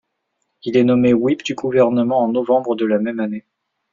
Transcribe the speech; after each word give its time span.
Il 0.63 0.77
est 0.77 0.83
nommé 0.83 1.13
whip 1.13 1.43
du 1.43 1.53
gouvernement 1.53 2.21
en 2.23 2.29
novembre 2.29 2.75
de 2.75 2.87
la 2.87 2.97
même 2.97 3.19
année. 3.19 3.45